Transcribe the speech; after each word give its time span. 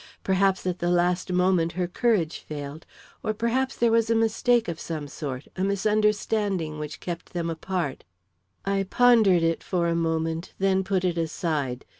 Perhaps, 0.23 0.65
at 0.65 0.79
the 0.79 0.89
last 0.89 1.31
moment, 1.31 1.73
her 1.73 1.85
courage 1.87 2.39
failed; 2.39 2.87
or 3.21 3.35
perhaps 3.35 3.75
there 3.75 3.91
was 3.91 4.09
a 4.09 4.15
mistake 4.15 4.67
of 4.67 4.79
some 4.79 5.07
sort, 5.07 5.45
a 5.55 5.63
misunderstanding 5.63 6.79
which 6.79 6.99
kept 6.99 7.33
them 7.33 7.51
apart." 7.51 8.03
I 8.65 8.87
pondered 8.89 9.43
it 9.43 9.61
for 9.61 9.87
a 9.87 9.95
moment, 9.95 10.53
then 10.57 10.83
put 10.83 11.05
it 11.05 11.19
aside. 11.19 11.85